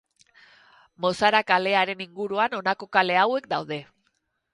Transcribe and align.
Moraza 1.05 1.41
kalearen 1.51 2.01
inguruan 2.05 2.57
honako 2.61 2.87
kale 2.97 3.19
hauek 3.25 3.51
daude. 3.53 3.79